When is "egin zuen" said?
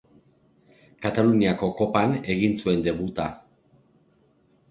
2.35-2.81